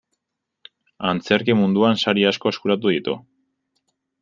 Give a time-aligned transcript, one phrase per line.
[1.09, 3.17] Antzerki munduan sari asko eskuratu ditu.